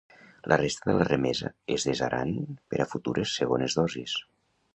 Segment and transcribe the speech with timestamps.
[0.51, 2.33] La resta de la remesa es desaran
[2.73, 4.19] per a futures segones dosis.